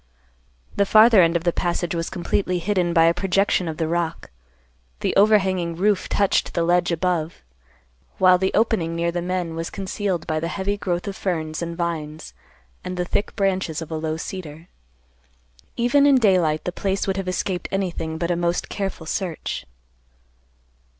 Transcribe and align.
The 0.77 0.85
farther 0.87 1.21
end 1.21 1.35
of 1.35 1.43
the 1.43 1.53
passage 1.53 1.93
was 1.93 2.09
completely 2.09 2.57
hidden 2.57 2.91
by 2.91 3.03
a 3.05 3.13
projection 3.13 3.67
of 3.67 3.77
the 3.77 3.87
rock; 3.87 4.31
the 5.01 5.15
overhanging 5.15 5.75
roof 5.75 6.09
touched 6.09 6.55
the 6.55 6.63
ledge 6.63 6.91
above; 6.91 7.43
while 8.17 8.39
the 8.39 8.49
opening 8.55 8.95
near 8.95 9.11
the 9.11 9.21
men 9.21 9.53
was 9.53 9.69
concealed 9.69 10.25
by 10.25 10.39
the 10.39 10.47
heavy 10.47 10.75
growth 10.75 11.07
of 11.07 11.15
ferns 11.15 11.61
and 11.61 11.77
vines 11.77 12.33
and 12.83 12.97
the 12.97 13.05
thick 13.05 13.35
branches 13.35 13.79
of 13.79 13.91
a 13.91 13.95
low 13.95 14.17
cedar. 14.17 14.69
Even 15.77 16.07
in 16.07 16.15
daylight 16.15 16.63
the 16.63 16.71
place 16.71 17.05
would 17.05 17.17
have 17.17 17.27
escaped 17.27 17.67
anything 17.71 18.17
but 18.17 18.31
a 18.31 18.35
most 18.35 18.69
careful 18.69 19.05
search. 19.05 19.67